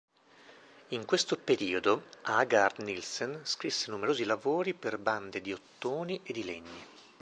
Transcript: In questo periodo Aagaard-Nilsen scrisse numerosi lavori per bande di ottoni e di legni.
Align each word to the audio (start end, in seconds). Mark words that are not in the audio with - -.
In 0.87 1.05
questo 1.05 1.37
periodo 1.37 2.05
Aagaard-Nilsen 2.23 3.41
scrisse 3.43 3.91
numerosi 3.91 4.23
lavori 4.23 4.73
per 4.73 4.97
bande 4.97 5.41
di 5.41 5.53
ottoni 5.53 6.19
e 6.23 6.33
di 6.33 6.43
legni. 6.43 6.85